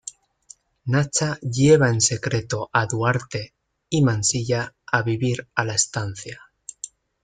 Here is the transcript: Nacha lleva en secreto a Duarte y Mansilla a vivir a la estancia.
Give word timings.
Nacha 0.85 1.37
lleva 1.43 1.89
en 1.89 2.01
secreto 2.01 2.71
a 2.73 2.87
Duarte 2.87 3.53
y 3.87 4.01
Mansilla 4.01 4.73
a 4.87 5.03
vivir 5.03 5.47
a 5.53 5.63
la 5.63 5.75
estancia. 5.75 6.41